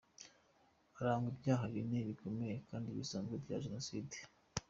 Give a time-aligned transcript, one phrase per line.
[0.97, 4.15] Araregwa ibyaha bine bikomeye kandi bidasaza bya jenoside.